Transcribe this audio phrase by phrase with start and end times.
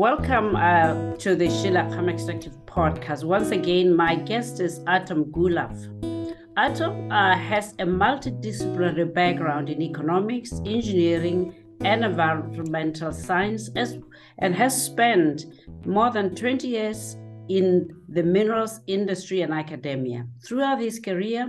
[0.00, 3.22] welcome uh, to the Sheila Khama Extractive Podcast.
[3.22, 5.76] Once again, my guest is Artem Golev.
[6.56, 13.98] Artem uh, has a multidisciplinary background in economics, engineering, and environmental science, as,
[14.38, 15.44] and has spent
[15.84, 17.18] more than 20 years
[17.50, 20.24] in the minerals industry and academia.
[20.46, 21.46] Throughout his career,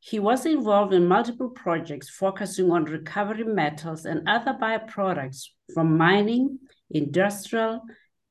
[0.00, 6.58] he was involved in multiple projects focusing on recovery metals and other byproducts from mining,
[6.90, 7.82] industrial,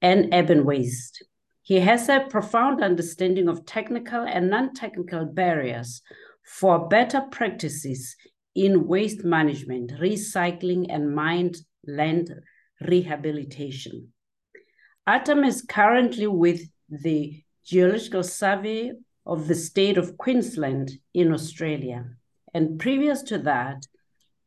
[0.01, 1.23] and urban waste.
[1.61, 6.01] He has a profound understanding of technical and non technical barriers
[6.43, 8.15] for better practices
[8.55, 12.33] in waste management, recycling, and mined land
[12.81, 14.09] rehabilitation.
[15.05, 18.91] Artem is currently with the Geological Survey
[19.25, 22.05] of the state of Queensland in Australia.
[22.53, 23.85] And previous to that,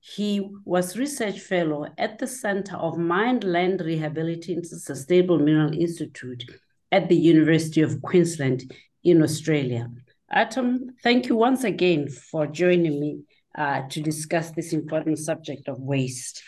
[0.04, 6.44] he was research fellow at the Center of Mined Land Rehabilitation Sustainable Mineral Institute
[6.90, 9.88] at the University of Queensland in Australia.
[10.28, 13.20] Artem, thank you once again for joining me
[13.56, 16.42] uh, to discuss this important subject of waste.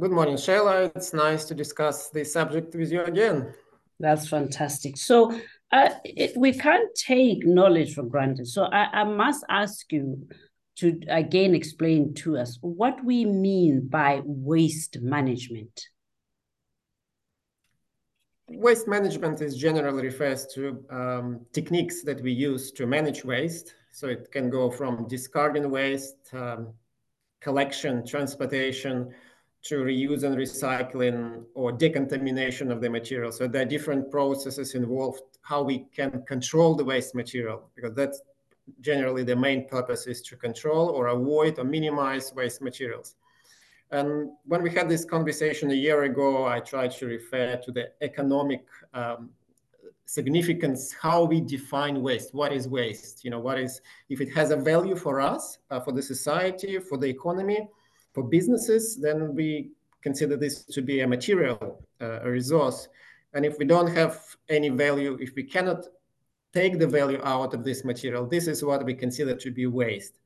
[0.00, 0.90] Good morning, Sheila.
[0.96, 3.54] It's nice to discuss this subject with you again.
[4.00, 4.96] That's fantastic.
[4.96, 5.30] So,
[5.70, 8.48] uh, it, we can't take knowledge for granted.
[8.48, 10.26] So, I, I must ask you
[10.76, 15.88] to again explain to us what we mean by waste management.
[18.48, 23.74] Waste management is generally refers to um, techniques that we use to manage waste.
[23.92, 26.72] So it can go from discarding waste, um,
[27.40, 29.12] collection, transportation,
[29.64, 33.30] to reuse and recycling or decontamination of the material.
[33.30, 38.20] So there are different processes involved, how we can control the waste material, because that's
[38.80, 43.16] generally the main purpose is to control or avoid or minimize waste materials.
[43.90, 47.90] And when we had this conversation a year ago, I tried to refer to the
[48.00, 49.30] economic um,
[50.06, 52.34] significance, how we define waste.
[52.34, 53.24] What is waste?
[53.24, 56.78] You know, what is, if it has a value for us, uh, for the society,
[56.78, 57.68] for the economy,
[58.12, 59.70] for businesses, then we
[60.02, 62.88] consider this to be a material, uh, a resource.
[63.34, 65.86] And if we don't have any value, if we cannot
[66.52, 70.18] take the value out of this material, this is what we consider to be waste.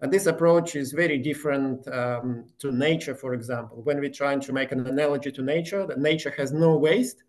[0.00, 3.80] And this approach is very different um, to nature, for example.
[3.82, 7.22] When we're trying to make an analogy to nature, that nature has no waste,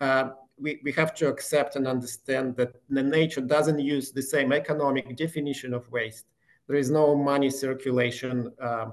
[0.00, 4.52] uh, we, we have to accept and understand that the nature doesn't use the same
[4.52, 6.26] economic definition of waste.
[6.66, 8.90] There is no money circulation uh,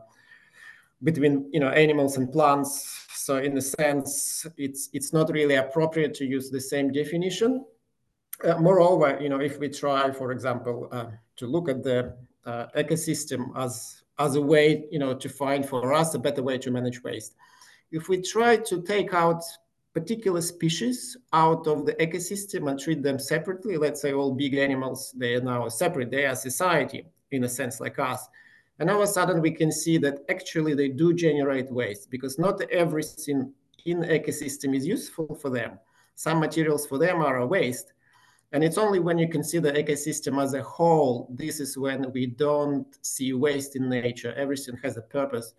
[1.03, 3.05] between you know animals and plants.
[3.13, 7.65] So in a sense, it's it's not really appropriate to use the same definition.
[8.43, 12.15] Uh, moreover, you know, if we try, for example, uh, to look at the
[12.45, 16.57] uh, ecosystem as as a way, you know, to find for us a better way
[16.57, 17.35] to manage waste.
[17.91, 19.43] If we try to take out
[19.93, 25.13] particular species out of the ecosystem and treat them separately, let's say all big animals,
[25.15, 28.27] they are now separate, they are society in a sense like us.
[28.79, 32.37] And all of a sudden we can see that actually they do generate waste because
[32.37, 33.53] not everything
[33.85, 35.79] in ecosystem is useful for them.
[36.15, 37.93] Some materials for them are a waste.
[38.53, 42.27] And it's only when you consider the ecosystem as a whole, this is when we
[42.27, 44.33] don't see waste in nature.
[44.35, 45.53] Everything has a purpose.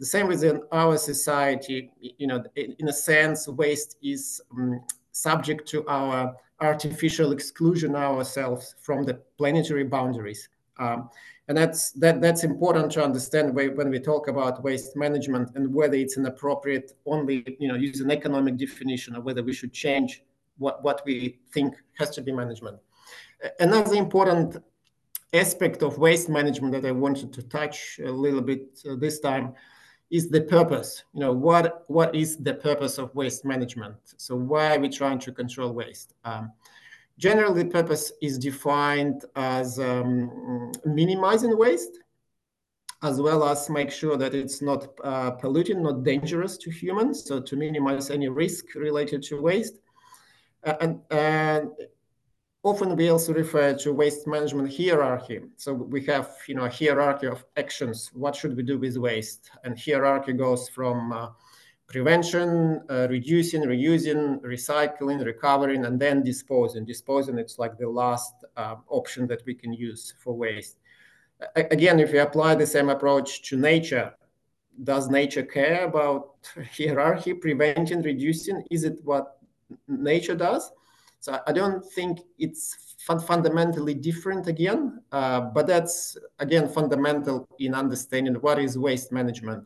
[0.00, 4.82] The same within our society, you know, in a sense, waste is um,
[5.12, 10.48] subject to our artificial exclusion ourselves from the planetary boundaries.
[10.78, 11.10] Um,
[11.48, 15.96] and that's that that's important to understand when we talk about waste management and whether
[15.96, 20.22] it's an appropriate only you know use an economic definition or whether we should change
[20.58, 22.78] what, what we think has to be management.
[23.58, 24.56] Another important
[25.32, 29.54] aspect of waste management that I wanted to touch a little bit uh, this time
[30.10, 31.04] is the purpose.
[31.14, 33.96] You know, what what is the purpose of waste management?
[34.18, 36.12] So why are we trying to control waste?
[36.24, 36.52] Um,
[37.18, 41.98] generally, the purpose is defined as um, minimizing waste,
[43.02, 47.24] as well as make sure that it's not uh, polluting, not dangerous to humans.
[47.24, 49.78] So to minimize any risk related to waste
[50.64, 51.70] and, and
[52.62, 55.40] often we also refer to waste management hierarchy.
[55.56, 58.10] So we have, you know, a hierarchy of actions.
[58.14, 59.50] What should we do with waste?
[59.64, 61.28] And hierarchy goes from uh,
[61.88, 66.84] prevention, uh, reducing, reusing, recycling, recovering, and then disposing.
[66.84, 70.78] Disposing, it's like the last uh, option that we can use for waste.
[71.56, 74.14] again, if we apply the same approach to nature,
[74.84, 76.34] does nature care about
[76.78, 78.64] hierarchy, preventing, reducing?
[78.70, 79.41] Is it what
[79.88, 80.70] nature does.
[81.20, 87.74] So I don't think it's fun fundamentally different again, uh, but that's again fundamental in
[87.74, 89.64] understanding what is waste management.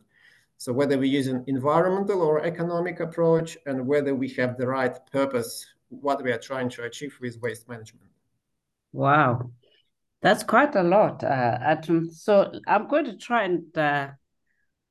[0.57, 4.97] So whether we use an environmental or economic approach and whether we have the right
[5.11, 8.09] purpose, what we are trying to achieve with waste management.
[8.91, 9.51] Wow,
[10.21, 11.81] that's quite a lot, uh.
[12.11, 14.09] So I'm going to try and uh,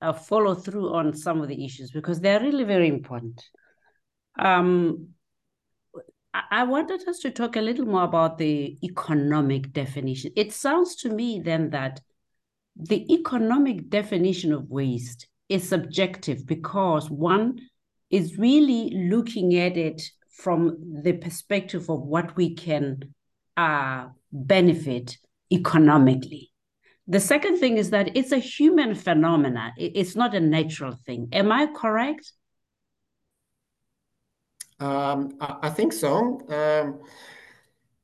[0.00, 3.44] uh, follow through on some of the issues because they're really very important.
[4.38, 5.08] Um,
[6.50, 10.32] I wanted us to talk a little more about the economic definition.
[10.36, 12.00] It sounds to me then that
[12.76, 17.58] the economic definition of waste is subjective because one
[18.10, 23.14] is really looking at it from the perspective of what we can
[23.56, 25.16] uh, benefit
[25.50, 26.52] economically.
[27.08, 29.72] The second thing is that it's a human phenomena.
[29.78, 31.28] It's not a natural thing.
[31.32, 32.32] Am I correct?
[34.78, 36.40] Um, I, think so.
[36.50, 37.00] Um,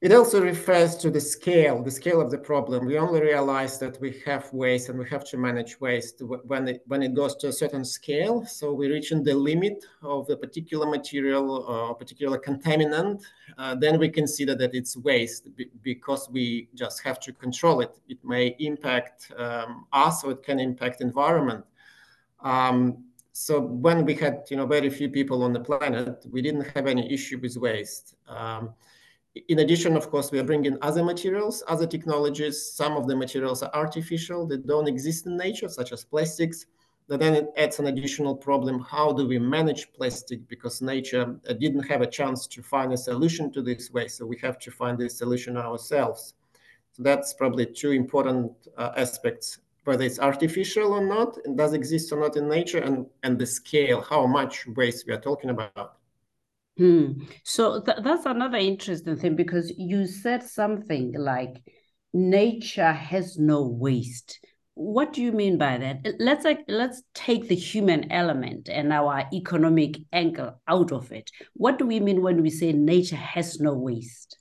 [0.00, 2.86] it also refers to the scale, the scale of the problem.
[2.86, 6.82] We only realize that we have waste and we have to manage waste when it,
[6.86, 8.44] when it goes to a certain scale.
[8.46, 13.22] So we reach in the limit of a particular material or particular contaminant.
[13.58, 15.48] Uh, then we consider that it's waste
[15.82, 17.96] because we just have to control it.
[18.08, 21.64] It may impact um, us or it can impact environment.
[22.40, 26.68] Um, so when we had you know very few people on the planet, we didn't
[26.74, 28.14] have any issue with waste.
[28.28, 28.74] Um,
[29.48, 32.72] in addition, of course, we are bringing other materials, other technologies.
[32.72, 36.66] Some of the materials are artificial, they don't exist in nature, such as plastics.
[37.08, 38.80] But then it adds an additional problem.
[38.80, 40.46] How do we manage plastic?
[40.48, 44.18] Because nature uh, didn't have a chance to find a solution to this waste.
[44.18, 46.34] So we have to find this solution ourselves.
[46.92, 52.12] So that's probably two important uh, aspects, whether it's artificial or not, and does exist
[52.12, 55.96] or not in nature, and, and the scale, how much waste we are talking about.
[56.78, 57.22] Hmm.
[57.44, 61.62] So th- that's another interesting thing because you said something like
[62.14, 64.40] nature has no waste.
[64.74, 66.14] What do you mean by that?
[66.18, 71.30] Let's like let's take the human element and our economic angle out of it.
[71.52, 74.38] What do we mean when we say nature has no waste?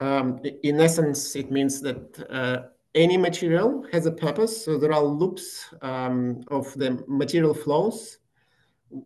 [0.00, 4.64] Um, in essence, it means that uh, any material has a purpose.
[4.64, 8.18] So there are loops um, of the material flows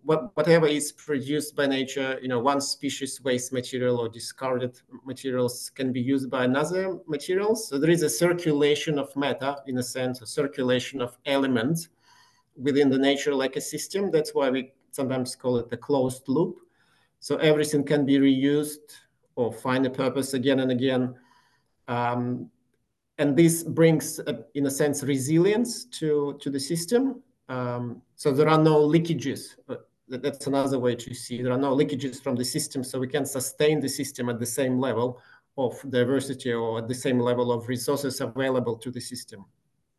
[0.05, 5.71] what, whatever is produced by nature, you know, one species waste material or discarded materials
[5.75, 7.69] can be used by another materials.
[7.69, 11.89] So there is a circulation of matter, in a sense, a circulation of elements
[12.57, 14.13] within the natural ecosystem.
[14.13, 16.59] That's why we sometimes call it the closed loop.
[17.21, 18.95] So everything can be reused
[19.37, 21.15] or find a purpose again and again.
[21.87, 22.51] Um,
[23.19, 28.49] and this brings, uh, in a sense, resilience to, to the system um, so there
[28.49, 29.57] are no leakages.
[30.09, 31.43] That's another way to see.
[31.43, 34.47] There are no leakages from the system, so we can sustain the system at the
[34.47, 35.21] same level
[35.57, 39.45] of diversity or at the same level of resources available to the system.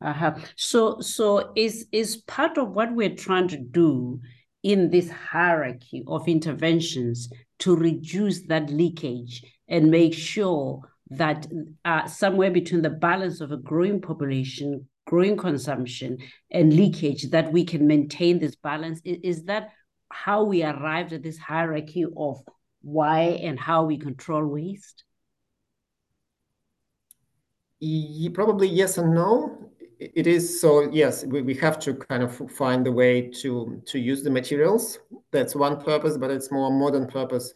[0.01, 0.35] Uh-huh.
[0.55, 4.21] So, so is is part of what we're trying to do
[4.63, 7.29] in this hierarchy of interventions
[7.59, 11.47] to reduce that leakage and make sure that
[11.85, 16.19] uh, somewhere between the balance of a growing population growing consumption
[16.51, 19.01] and leakage that we can maintain this balance.
[19.03, 19.69] Is, that
[20.11, 22.37] how we arrived at this hierarchy of
[22.81, 25.03] why and how we control waste?
[28.33, 29.71] Probably yes and no.
[29.99, 33.99] It is so yes we, we have to kind of find a way to to
[33.99, 34.99] use the materials.
[35.31, 37.53] That's one purpose but it's more modern purpose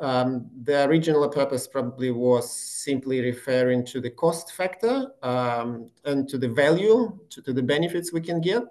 [0.00, 6.38] um, the original purpose probably was simply referring to the cost factor um, and to
[6.38, 8.62] the value, to, to, the benefits we can get.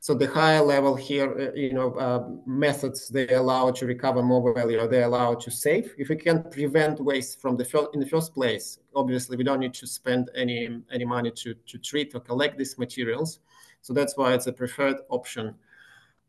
[0.00, 4.52] So the higher level here, uh, you know, uh, methods they allow to recover more
[4.52, 5.94] value, or they allow to save.
[5.98, 9.60] If we can prevent waste from the first, in the first place, obviously we don't
[9.60, 13.40] need to spend any any money to to treat or collect these materials.
[13.82, 15.54] So that's why it's a preferred option.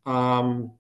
[0.06, 0.72] Um,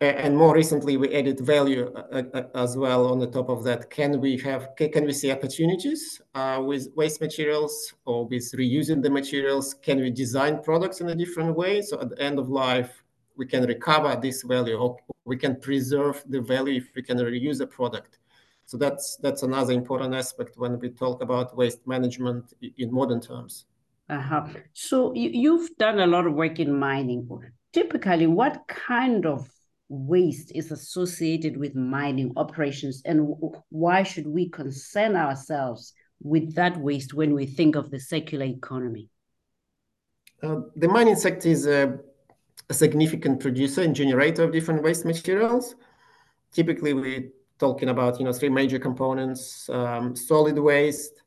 [0.00, 3.90] and more recently we added value uh, uh, as well on the top of that.
[3.90, 9.10] Can we have can we see opportunities uh, with waste materials or with reusing the
[9.10, 9.74] materials?
[9.74, 11.82] Can we design products in a different way?
[11.82, 13.02] So at the end of life
[13.36, 17.60] we can recover this value or we can preserve the value if we can reuse
[17.60, 18.18] a product.
[18.64, 23.66] So that's that's another important aspect when we talk about waste management in modern terms.
[24.08, 24.44] Uh-huh.
[24.72, 27.28] so you've done a lot of work in mining.
[27.72, 29.48] Typically what kind of
[29.90, 33.34] waste is associated with mining operations and
[33.70, 35.92] why should we concern ourselves
[36.22, 39.08] with that waste when we think of the circular economy?
[40.42, 41.98] Uh, the mining sector is a,
[42.68, 45.74] a, significant producer and generator of different waste materials.
[46.52, 47.28] Typically, we're
[47.58, 51.22] talking about you know three major components: um, solid waste,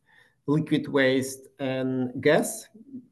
[0.48, 2.68] liquid waste, and gas.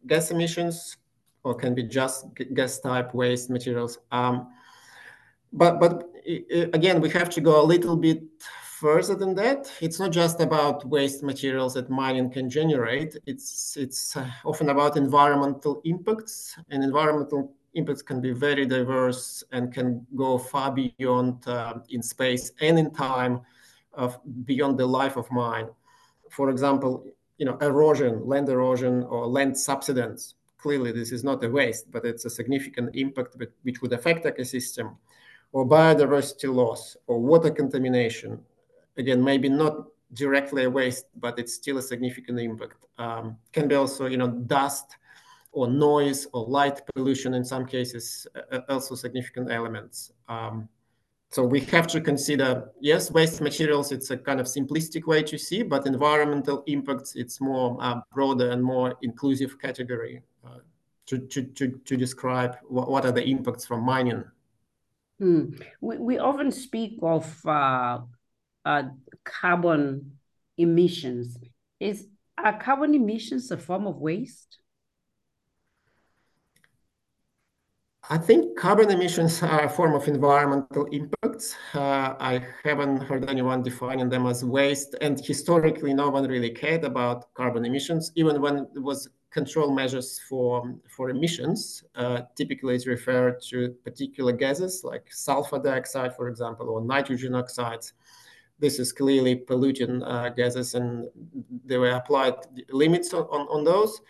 [0.07, 0.97] Gas emissions
[1.43, 3.99] or can be just gas type waste materials.
[4.11, 4.47] Um,
[5.53, 6.11] but but
[6.73, 8.23] again, we have to go a little bit
[8.79, 9.71] further than that.
[9.81, 13.17] It's not just about waste materials that mining can generate.
[13.25, 19.73] It's it's uh, often about environmental impacts, and environmental impacts can be very diverse and
[19.73, 23.41] can go far beyond uh, in space and in time,
[23.93, 25.67] of beyond the life of mine.
[26.29, 27.05] For example,
[27.37, 30.35] you know, erosion, land erosion, or land subsidence.
[30.57, 34.95] Clearly, this is not a waste, but it's a significant impact which would affect ecosystem
[35.53, 38.39] or biodiversity loss or water contamination.
[38.97, 42.85] Again, maybe not directly a waste, but it's still a significant impact.
[42.97, 44.97] Um, can be also, you know, dust
[45.51, 50.13] or noise or light pollution in some cases, uh, uh also significant elements.
[50.29, 50.69] Um,
[51.29, 55.37] so we have to consider, yes, waste materials, it's a kind of simplistic way to
[55.37, 60.59] see, but environmental impacts, it's more uh, broader and more inclusive category uh,
[61.05, 64.25] to, to, to, to describe what, what are the impacts from mining
[65.21, 65.53] Hmm.
[65.81, 67.99] We, we often speak of uh,
[68.65, 68.83] uh,
[69.23, 70.17] carbon
[70.57, 71.37] emissions.
[71.79, 72.07] Is
[72.43, 74.57] are carbon emissions a form of waste?
[78.09, 81.55] I think carbon emissions are a form of environmental impacts.
[81.75, 86.83] Uh, I haven't heard anyone defining them as waste, and historically, no one really cared
[86.83, 91.83] about carbon emissions, even when it was control measures for, for emissions.
[91.95, 97.93] Uh, typically, it's referred to particular gases like sulfur dioxide, for example, or nitrogen oxides.
[98.59, 101.07] This is clearly polluting uh, gases, and
[101.65, 102.35] there were applied
[102.69, 104.01] limits on, on, on those.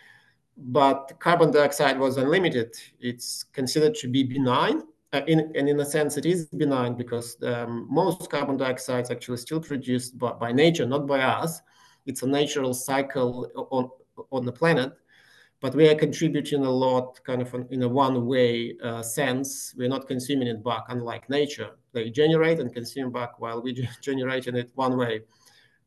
[0.58, 2.74] But carbon dioxide was unlimited.
[3.00, 4.82] It's considered to be benign.
[5.14, 9.10] Uh, in, and in a sense, it is benign because um, most carbon dioxide is
[9.10, 11.60] actually still produced by, by nature, not by us.
[12.06, 13.88] It's a natural cycle on,
[14.30, 14.92] on the planet
[15.62, 19.72] but we are contributing a lot kind of in a one-way uh, sense.
[19.78, 21.70] We're not consuming it back, unlike nature.
[21.92, 25.20] They generate and consume back while we generating it one way.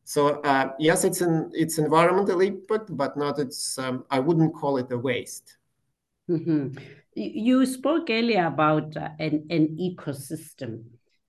[0.05, 3.77] So uh, yes, it's an it's environmental impact, but not it's.
[3.77, 5.57] Um, I wouldn't call it a waste.
[6.29, 6.77] Mm-hmm.
[7.13, 10.83] You spoke earlier about uh, an an ecosystem,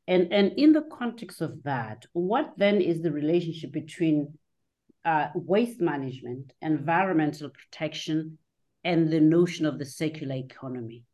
[0.07, 4.39] and and in the context of that, what then is the relationship between
[5.07, 8.39] uh, waste management, environmental protection,
[8.85, 11.05] and the notion of the circular economy?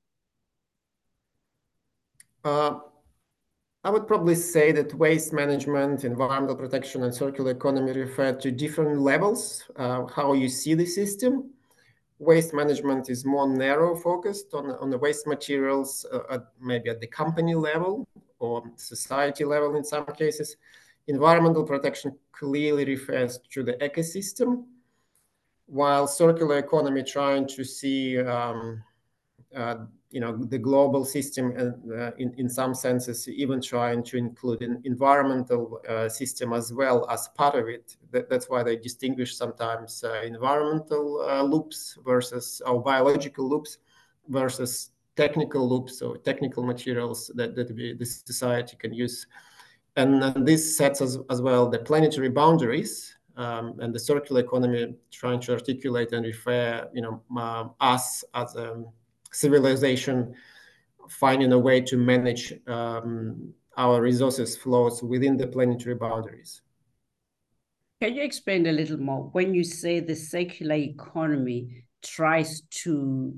[2.45, 2.79] Uh,
[3.85, 9.01] I would probably say that waste management, environmental protection, and circular economy refer to different
[9.01, 11.51] levels, uh, how you see the system.
[12.19, 17.01] Waste management is more narrow focused on, on the waste materials, uh, at, maybe at
[17.01, 18.09] the company level
[18.39, 20.57] or society level in some cases.
[21.09, 24.65] Environmental protection clearly refers to the ecosystem,
[25.67, 28.83] while circular economy trying to see um,
[29.57, 29.77] uh,
[30.11, 34.63] you know the global system and uh, in, in some senses even trying to include
[34.63, 37.97] an environmental uh, system as well as part of it.
[38.11, 43.79] That, that's why they distinguish sometimes uh, environmental uh, loops versus or biological loops
[44.29, 49.27] versus technical loops or technical materials that, that we, the society can use
[49.97, 55.41] and this sets as, as well the planetary boundaries um, and the circular economy trying
[55.41, 58.83] to articulate and refer, you know, uh, us as a
[59.33, 60.35] civilization
[61.09, 66.63] finding a way to manage um, our resources flows within the planetary boundaries.
[68.01, 73.35] Can you explain a little more when you say the circular economy tries to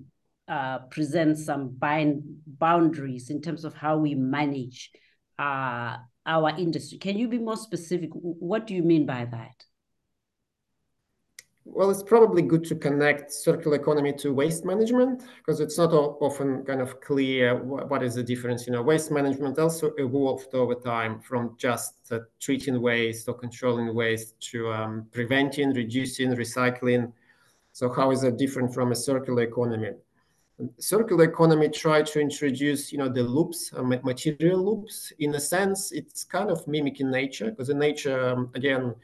[0.49, 4.91] uh, present some bind boundaries in terms of how we manage
[5.39, 5.97] uh,
[6.27, 6.99] our industry.
[6.99, 8.11] Can you be more specific?
[8.13, 9.65] What do you mean by that?
[11.67, 16.63] Well, it's probably good to connect circular economy to waste management because it's not often
[16.65, 18.67] kind of clear what is the difference.
[18.67, 23.95] You know, waste management also evolved over time from just uh, treating waste or controlling
[23.95, 27.13] waste to um, preventing, reducing, recycling.
[27.73, 29.93] So how is that different from a circular economy?
[30.79, 35.13] Circular economy try to introduce you know the loops uh, material loops.
[35.19, 38.95] In a sense it's kind of mimicking nature because in nature um, again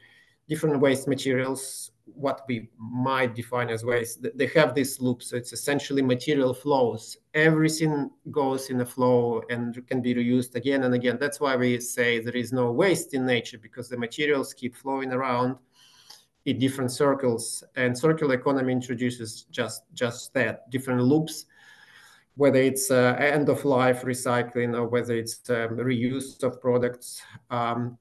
[0.47, 5.53] different waste materials what we might define as waste they have this loop so it's
[5.53, 7.17] essentially material flows.
[7.33, 11.17] Everything goes in a flow and can be reused again and again.
[11.19, 15.11] That's why we say there is no waste in nature because the materials keep flowing
[15.11, 15.57] around
[16.45, 21.45] in different circles and circular economy introduces just just that different loops
[22.35, 27.97] whether it's uh, end of life recycling or whether it's um, reuse of products um,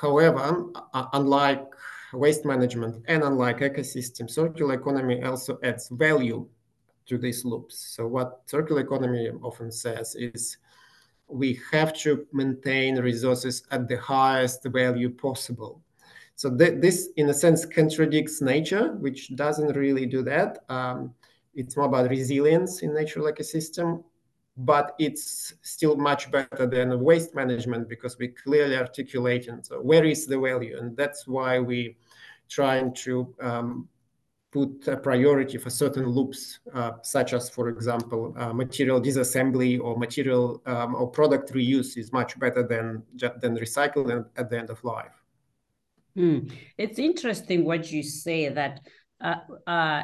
[0.00, 1.64] however uh, unlike
[2.12, 6.46] waste management and unlike ecosystem circular economy also adds value
[7.10, 7.76] to these loops.
[7.96, 10.56] So what circular economy often says is
[11.28, 15.82] we have to maintain resources at the highest value possible.
[16.40, 20.64] So th- this, in a sense, contradicts nature, which doesn't really do that.
[20.70, 21.12] Um,
[21.54, 24.02] it's more about resilience in natural ecosystem,
[24.56, 30.06] but it's still much better than waste management because we clearly articulate and so where
[30.06, 31.98] is the value, and that's why we
[32.48, 33.86] trying to um,
[34.50, 39.98] put a priority for certain loops, uh, such as, for example, uh, material disassembly or
[39.98, 43.02] material um, or product reuse is much better than
[43.42, 45.19] than recycling at the end of life.
[46.16, 46.52] Mm.
[46.76, 48.80] It's interesting what you say that
[49.20, 49.36] uh,
[49.66, 50.02] uh,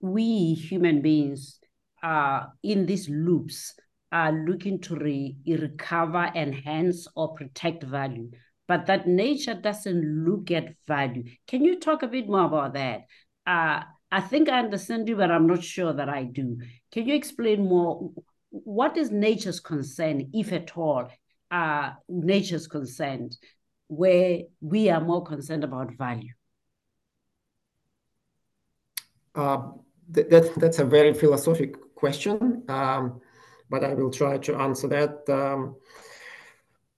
[0.00, 1.58] we human beings
[2.02, 3.74] are in these loops
[4.12, 8.30] are looking to re- recover, enhance, or protect value,
[8.68, 11.24] but that nature doesn't look at value.
[11.48, 13.00] Can you talk a bit more about that?
[13.46, 16.58] uh, I think I understand you, but I'm not sure that I do.
[16.92, 18.12] Can you explain more?
[18.50, 21.08] What is nature's concern, if at all,
[21.50, 23.36] uh, nature's concerned,
[23.88, 26.32] where we are more concerned about value?
[29.34, 29.70] Uh,
[30.14, 33.20] th- that, that's a very philosophical question, um,
[33.68, 35.28] but I will try to answer that.
[35.28, 35.76] Um,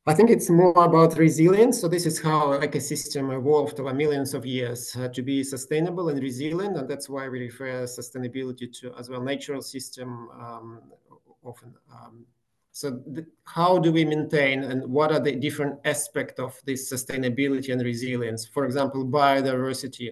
[0.08, 1.80] I think it's more about resilience.
[1.80, 6.22] So this is how ecosystem evolved over millions of years uh, to be sustainable and
[6.22, 10.82] resilient, and that's why we refer sustainability to as well natural system um,
[11.42, 11.74] often.
[11.92, 12.26] Um,
[12.76, 13.00] so
[13.44, 18.46] how do we maintain and what are the different aspects of this sustainability and resilience?
[18.46, 20.10] For example, biodiversity.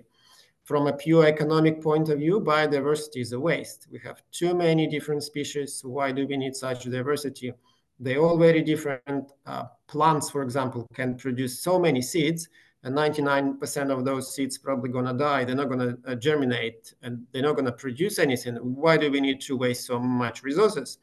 [0.62, 3.86] From a pure economic point of view, biodiversity is a waste.
[3.92, 5.82] We have too many different species.
[5.84, 7.52] Why do we need such diversity?
[8.00, 9.32] They're all very different.
[9.44, 12.48] Uh, plants, for example, can produce so many seeds,
[12.82, 15.44] and 99% of those seeds probably to die.
[15.44, 18.54] They're not to uh, germinate, and they're not to produce anything.
[18.56, 20.96] Why do we need to waste so much resources?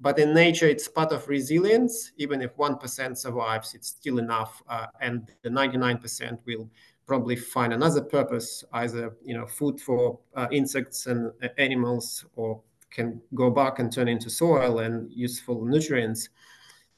[0.00, 2.12] But in nature, it's part of resilience.
[2.18, 6.70] Even if 1% survives, it's still enough, uh, and the 99% will
[7.06, 12.60] probably find another purpose, either you know food for uh, insects and uh, animals, or
[12.90, 16.28] can go back and turn into soil and useful nutrients.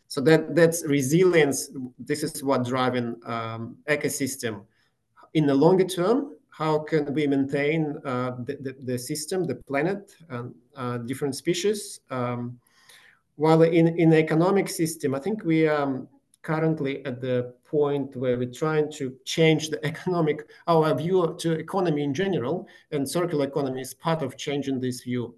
[0.08, 1.70] So that that's resilience.
[1.98, 4.64] This is what driving um, ecosystem.
[5.32, 10.12] In the longer term, how can we maintain uh, the, the, the, system, the planet,
[10.28, 12.00] and uh, different species?
[12.10, 12.58] Um,
[13.40, 16.08] while in in the economic system, I think we are um,
[16.42, 22.02] currently at the point where we're trying to change the economic our view to economy
[22.08, 25.34] in general, and circular economy is part of changing this view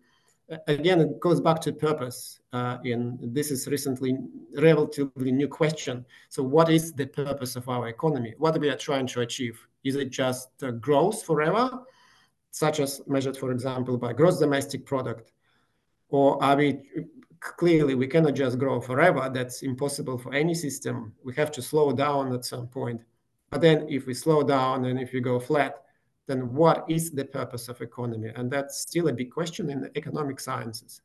[0.67, 2.41] again, it goes back to purpose.
[2.53, 2.79] Uh,
[3.21, 4.19] this is recently
[4.57, 6.05] relatively new question.
[6.29, 8.35] So, what is the purpose of our economy?
[8.39, 9.59] What we are trying to achieve?
[9.85, 11.83] Is it just uh, growth forever,
[12.51, 15.33] such as measured, for example, by gross domestic product,
[16.09, 16.81] or are we
[17.43, 19.31] clearly we cannot just grow forever?
[19.33, 21.13] That's impossible for any system.
[21.25, 23.03] We have to slow down at some point.
[23.51, 25.83] But then, if we slow down and if we go flat,
[26.27, 28.31] then what is the purpose of economy?
[28.35, 31.03] And that's still a big question in the economic sciences.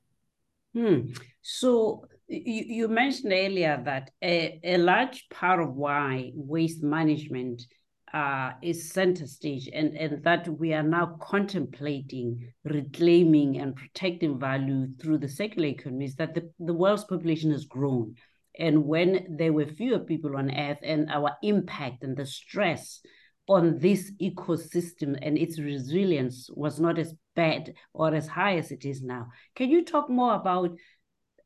[0.73, 1.11] Hmm.
[1.41, 7.65] So you, you mentioned earlier that a, a large part of why waste management
[8.13, 14.87] uh, is center stage and, and that we are now contemplating reclaiming and protecting value
[15.01, 18.15] through the circular economy is that the, the world's population has grown.
[18.57, 23.01] And when there were fewer people on earth and our impact and the stress
[23.47, 28.83] on this ecosystem and its resilience was not as bad or as high as it
[28.83, 29.27] is now.
[29.55, 30.71] Can you talk more about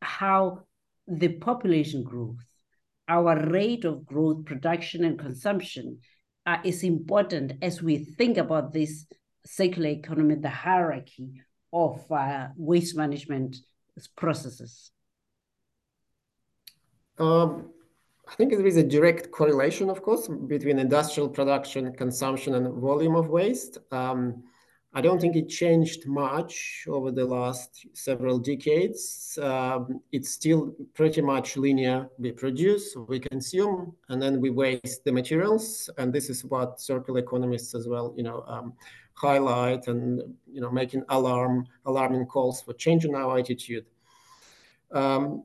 [0.01, 0.61] how
[1.07, 2.43] the population growth,
[3.07, 5.99] our rate of growth, production, and consumption
[6.45, 9.05] uh, is important as we think about this
[9.45, 11.41] circular economy, the hierarchy
[11.73, 13.57] of uh, waste management
[14.15, 14.91] processes?
[17.19, 17.69] Um,
[18.27, 23.15] I think there is a direct correlation, of course, between industrial production, consumption, and volume
[23.15, 23.77] of waste.
[23.91, 24.43] Um,
[24.93, 29.39] I don't think it changed much over the last several decades.
[29.41, 32.09] Um, it's still pretty much linear.
[32.17, 35.89] We produce, we consume, and then we waste the materials.
[35.97, 38.73] And this is what circular economists as well, you know, um,
[39.13, 43.85] highlight and you know making alarm alarming calls for changing our attitude.
[44.91, 45.43] Um,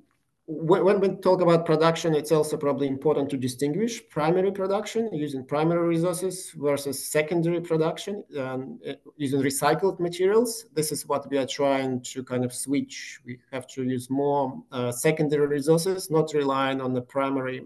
[0.49, 5.89] when we talk about production, it's also probably important to distinguish primary production using primary
[5.89, 10.67] resources versus secondary production um, uh, using recycled materials.
[10.73, 13.19] This is what we are trying to kind of switch.
[13.27, 17.65] We have to use more uh, secondary resources, not relying on the primary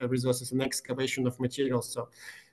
[0.00, 1.92] uh, resources and excavation of materials.
[1.92, 2.10] So,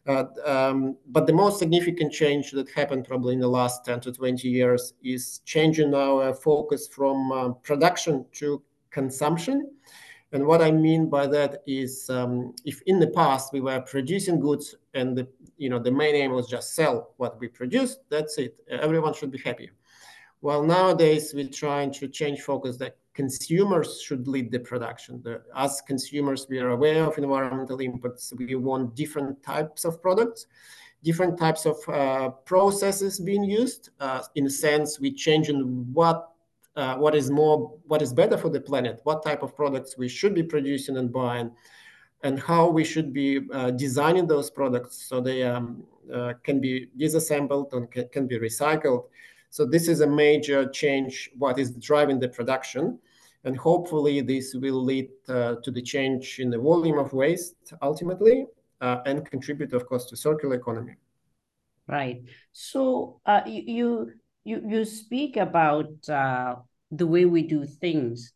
[0.07, 4.11] uh, um, but the most significant change that happened probably in the last 10 to
[4.11, 8.63] 20 years is changing our focus from uh, production to
[8.99, 9.57] consumption.
[10.33, 12.33] And what I mean by that is, um,
[12.65, 15.25] if in the past we were producing goods and the
[15.63, 18.53] you know the main aim was just sell what we produced, that's it.
[18.87, 19.69] Everyone should be happy.
[20.45, 25.11] Well, nowadays we're trying to change focus that consumers should lead the production.
[25.25, 25.33] The,
[25.65, 28.33] as consumers, we are aware of environmental impacts.
[28.37, 30.41] We want different types of products,
[31.09, 33.83] different types of uh, processes being used.
[33.99, 35.59] Uh, in a sense, we change in
[35.97, 36.17] what
[36.77, 40.07] uh, what is more, what is better for the planet, what type of products we
[40.07, 41.51] should be producing and buying,
[42.23, 46.87] and how we should be uh, designing those products so they um, uh, can be
[46.95, 49.05] disassembled and can, can, be recycled.
[49.49, 52.99] So this is a major change, what is driving the production.
[53.43, 58.45] And hopefully this will lead uh, to the change in the volume of waste ultimately
[58.81, 60.95] uh, and contribute, of course, to circular economy.
[61.87, 62.21] Right.
[62.51, 64.11] So uh, you
[64.43, 66.55] you you speak about uh,
[66.91, 68.33] the way we do things.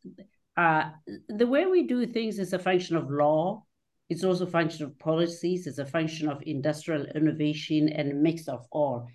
[0.57, 0.89] Uh,
[1.29, 3.63] the way we do things is a function of law.
[4.09, 5.67] It's also a function of policies.
[5.67, 9.07] It's a function of industrial innovation and mix of all.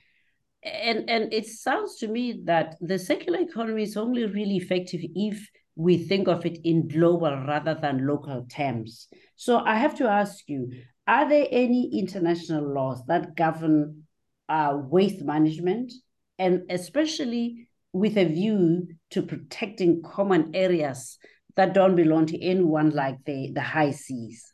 [0.63, 5.47] And and it sounds to me that the circular economy is only really effective if
[5.77, 9.09] we think of it in global rather than local terms.
[9.37, 10.73] So I have to ask you:
[11.07, 14.05] Are there any international laws that govern
[14.49, 15.93] uh, waste management?
[16.39, 17.66] and especially
[17.99, 21.19] with a view to protecting common areas
[21.57, 24.53] that don't belong to anyone like the, the high seas?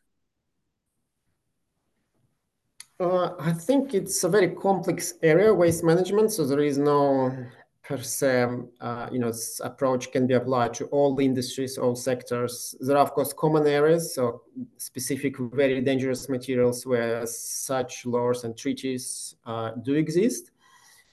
[3.00, 6.30] Uh, I think it's a very complex area, waste management.
[6.30, 7.36] So there is no
[7.82, 8.46] per se,
[8.80, 9.32] uh, you know,
[9.64, 12.76] approach can be applied to all industries, all sectors.
[12.78, 14.42] There are, of course, common areas, so
[14.76, 20.52] specific, very dangerous materials where such laws and treaties uh, do exist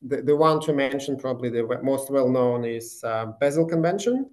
[0.01, 4.29] the, the one to mention, probably the most well known, is uh, Basel Convention.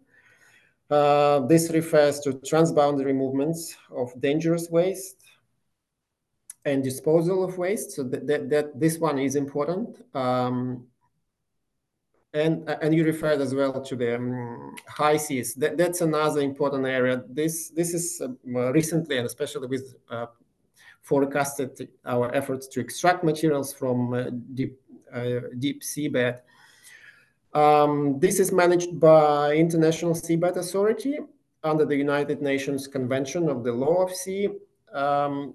[0.89, 5.25] Uh, this refers to transboundary movements of dangerous waste
[6.65, 7.93] and disposal of waste.
[7.93, 10.05] So that, this one is important.
[10.15, 10.87] Um,
[12.33, 15.55] and, and you referred as well to the um, high seas.
[15.55, 17.25] That, that's another important area.
[17.29, 20.27] This this is uh, recently, and especially with uh,
[21.01, 24.25] forecasted our efforts to extract materials from uh,
[24.55, 24.79] deep
[25.59, 26.41] deep seabed.
[27.55, 31.19] Um, this is managed by International Seabed Authority
[31.65, 34.51] under the United Nations Convention of the Law of Sea.
[34.93, 35.55] Um,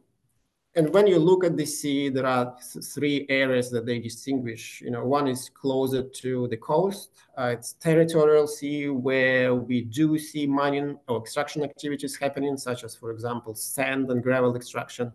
[0.74, 2.56] and when you look at the sea, there are
[2.96, 4.82] three areas that they distinguish.
[4.82, 7.10] You know, one is closer to the coast.
[7.38, 12.96] Uh, it's territorial sea where we do see mining or extraction activities happening, such as,
[12.96, 15.12] for example, sand and gravel extraction,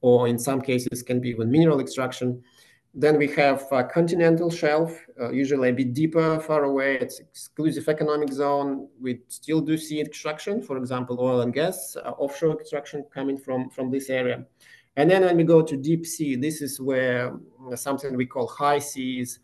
[0.00, 2.42] or in some cases can be even mineral extraction.
[2.96, 6.96] Then we have a continental shelf, uh, usually a bit deeper, far away.
[7.00, 8.88] It's exclusive economic zone.
[9.00, 13.68] We still do see extraction, for example, oil and gas, uh, offshore extraction coming from,
[13.70, 14.46] from this area.
[14.96, 17.34] And then when we go to deep sea, this is where
[17.68, 19.40] uh, something we call high seas.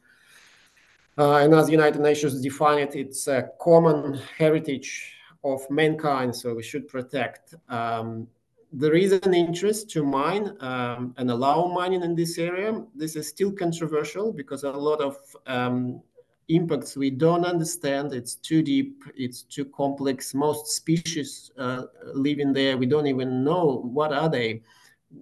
[1.18, 6.54] Uh, and as the United Nations define it, it's a common heritage of mankind, so
[6.54, 7.54] we should protect.
[7.68, 8.28] Um,
[8.72, 12.82] there is an interest to mine um, and allow mining in this area.
[12.94, 16.00] This is still controversial because a lot of um,
[16.48, 18.12] impacts we don't understand.
[18.12, 20.34] It's too deep, it's too complex.
[20.34, 24.62] Most species uh, living there, we don't even know what are they,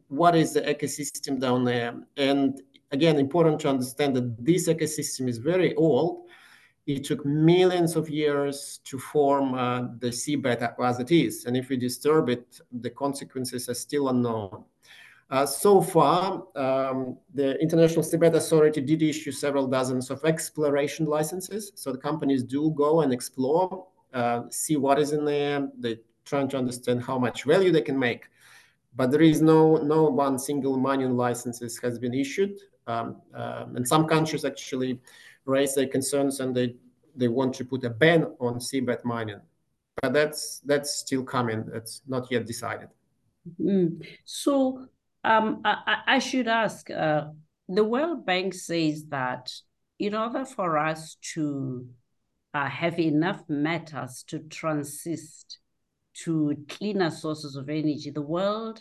[0.08, 1.94] what is the ecosystem down there.
[2.18, 2.60] And
[2.92, 6.27] again, important to understand that this ecosystem is very old
[6.88, 11.44] it took millions of years to form uh, the seabed as it is.
[11.44, 14.64] And if we disturb it, the consequences are still unknown.
[15.30, 21.72] Uh, so far, um, the International Seabed Authority did issue several dozens of exploration licenses.
[21.74, 25.68] So the companies do go and explore, uh, see what is in there.
[25.78, 28.28] They're trying to understand how much value they can make.
[28.96, 32.58] But there is no, no one single mining licenses has been issued.
[32.86, 34.98] Um, um, and some countries actually
[35.48, 36.74] raise their concerns and they
[37.16, 39.40] they want to put a ban on seabed mining.
[40.00, 41.68] But that's that's still coming.
[41.74, 42.88] It's not yet decided.
[43.60, 44.06] Mm.
[44.24, 44.86] So
[45.24, 46.88] um, I, I, should ask.
[46.90, 47.28] Uh,
[47.68, 49.50] the World Bank says that
[49.98, 51.86] in order for us to
[52.54, 55.56] uh, have enough metals to transist
[56.24, 58.80] to cleaner sources of energy, the world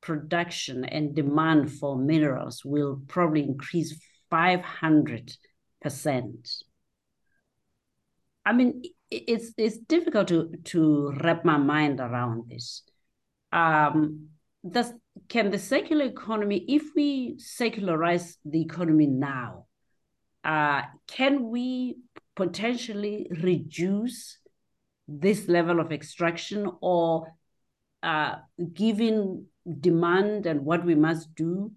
[0.00, 3.98] production and demand for minerals will probably increase
[4.30, 5.36] 500%.
[8.44, 12.82] I mean, it's it's difficult to to wrap my mind around this.
[13.52, 14.28] Um,
[14.68, 14.92] does
[15.28, 19.66] can the circular economy, if we secularize the economy now,
[20.42, 21.96] uh, can we
[22.34, 24.38] potentially reduce
[25.06, 27.34] this level of extraction or
[28.02, 28.36] uh,
[28.72, 29.46] given
[29.80, 31.72] demand and what we must do,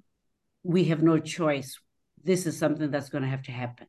[0.64, 1.80] we have no choice.
[2.24, 3.88] This is something that's going to have to happen.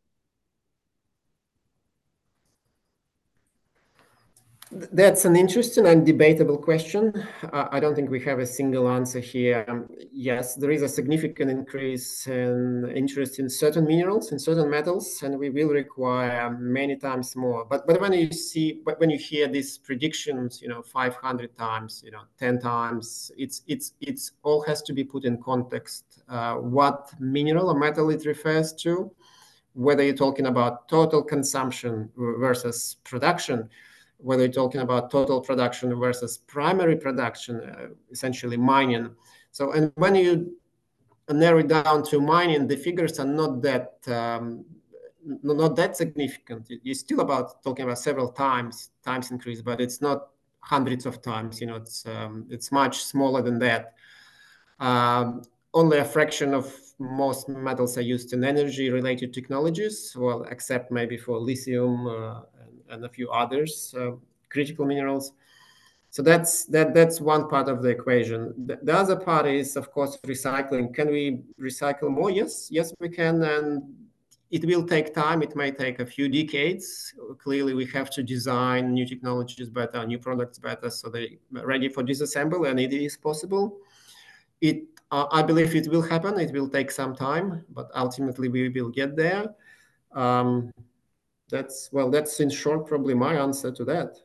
[4.70, 7.12] That's an interesting and debatable question.
[7.54, 9.64] Uh, I don't think we have a single answer here.
[9.66, 15.22] Um, yes, there is a significant increase in interest in certain minerals, in certain metals,
[15.22, 17.64] and we will require many times more.
[17.64, 22.10] But but when you see, when you hear these predictions, you know, 500 times, you
[22.10, 26.04] know, 10 times, it's it's it's all has to be put in context.
[26.28, 29.10] Uh, what mineral or metal it refers to,
[29.72, 33.70] whether you're talking about total consumption versus production
[34.18, 39.14] whether you're talking about total production versus primary production, uh, essentially mining.
[39.52, 40.56] So, and when you
[41.30, 44.64] narrow it down to mining, the figures are not that um,
[45.42, 46.68] not that significant.
[46.82, 50.28] You're still about talking about several times times increase, but it's not
[50.60, 51.60] hundreds of times.
[51.60, 53.94] You know, it's um, it's much smaller than that.
[54.80, 55.42] Um,
[55.74, 60.16] only a fraction of most metals are used in energy-related technologies.
[60.16, 62.40] Well, except maybe for lithium uh,
[62.90, 64.12] and a few others, uh,
[64.48, 65.32] critical minerals.
[66.10, 66.94] So that's that.
[66.94, 68.54] That's one part of the equation.
[68.66, 70.94] The, the, other part is, of course, recycling.
[70.94, 72.30] Can we recycle more?
[72.30, 73.82] Yes, yes, we can, and
[74.50, 75.42] it will take time.
[75.42, 77.12] It may take a few decades.
[77.38, 82.02] Clearly, we have to design new technologies better, new products better, so they're ready for
[82.02, 83.76] disassemble, and it is possible.
[84.62, 86.40] It, uh, I believe, it will happen.
[86.40, 89.54] It will take some time, but ultimately, we will get there.
[90.12, 90.72] Um,
[91.50, 94.16] that's well that's in short probably my answer to that.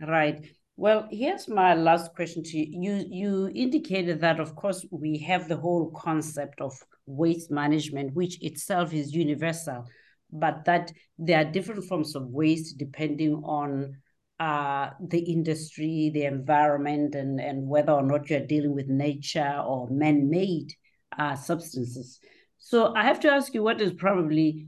[0.00, 0.46] Right.
[0.76, 2.66] Well here's my last question to you.
[2.80, 6.72] You you indicated that of course we have the whole concept of
[7.06, 9.84] waste management which itself is universal
[10.32, 13.96] but that there are different forms of waste depending on
[14.40, 19.88] uh, the industry the environment and and whether or not you're dealing with nature or
[19.90, 20.72] man-made
[21.18, 22.18] uh, substances.
[22.58, 24.66] So i have to ask you what is probably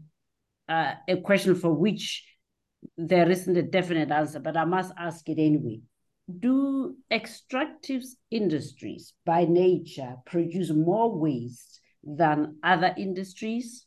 [0.69, 2.25] uh, a question for which
[2.97, 5.81] there isn't a definite answer, but I must ask it anyway.
[6.41, 13.87] Do extractive industries by nature produce more waste than other industries?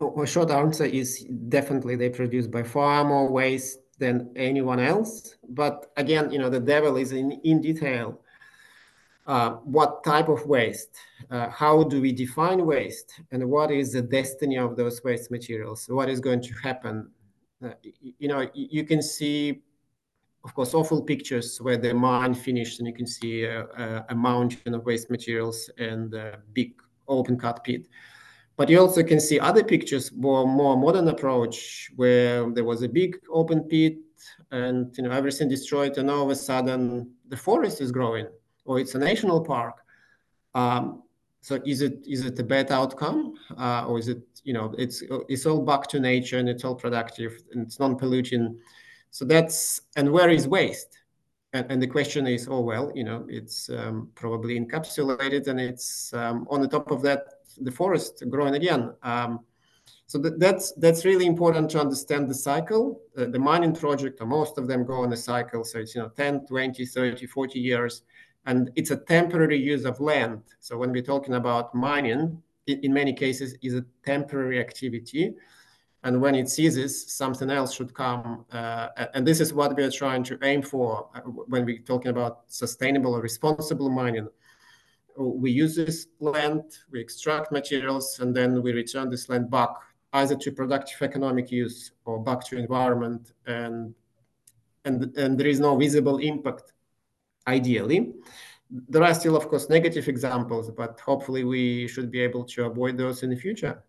[0.00, 5.36] A short answer is definitely they produce by far more waste than anyone else.
[5.48, 8.20] But again, you know, the devil is in, in detail.
[9.26, 10.98] Uh, what type of waste,
[11.30, 15.86] uh, how do we define waste, and what is the destiny of those waste materials?
[15.88, 17.10] What is going to happen?
[17.64, 17.70] Uh,
[18.18, 19.62] you know, you can see,
[20.44, 24.74] of course, awful pictures where the mine finished, and you can see a, a, mountain
[24.74, 26.74] of waste materials and a big
[27.08, 27.88] open cut pit.
[28.58, 32.88] But you also can see other pictures, more more modern approach, where there was a
[32.90, 33.96] big open pit
[34.50, 38.26] and you know everything destroyed, and all of a sudden the forest is growing
[38.64, 39.76] or it's a national park.
[40.54, 41.02] Um,
[41.40, 45.02] so is it is it a bad outcome, uh, or is it you know it's
[45.28, 48.58] it's all back to nature and it's all productive and it's non-polluting?
[49.10, 50.98] So that's and where is waste?
[51.52, 56.14] And, and the question is, oh well, you know, it's um, probably encapsulated and it's
[56.14, 57.26] um, on the top of that
[57.60, 58.92] the forest growing again.
[59.02, 59.40] Um,
[60.06, 63.00] so that, that's that's really important to understand the cycle.
[63.16, 65.64] Uh, the mining project, or most of them go on a cycle.
[65.64, 68.02] So it's you know 10, 20, 30, 40 years
[68.46, 70.42] and it's a temporary use of land.
[70.60, 75.34] So when we're talking about mining, in many cases is a temporary activity.
[76.02, 78.44] And when it ceases, something else should come.
[78.52, 82.10] Uh, and this is what we are trying to aim for uh, when we're talking
[82.10, 84.28] about sustainable or responsible mining.
[85.16, 89.70] We use this land, we extract materials, and then we return this land back
[90.12, 93.32] either to productive economic use or back to environment.
[93.46, 93.94] And,
[94.84, 96.73] and, and there is no visible impact
[97.46, 98.12] ideally.
[98.70, 102.96] There are still, of course, negative examples, but hopefully we should be able to avoid
[102.96, 103.82] those in the future.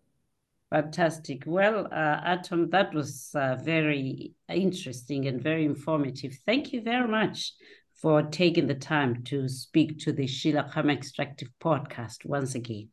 [0.70, 1.44] Fantastic.
[1.46, 6.38] Well, uh, Artem, that was uh, very interesting and very informative.
[6.44, 7.52] Thank you very much
[7.94, 12.88] for taking the time to speak to the Sheila Khama Extractive podcast once again.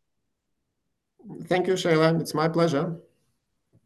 [1.45, 2.19] Thank you, Sheila.
[2.19, 2.95] It's my pleasure.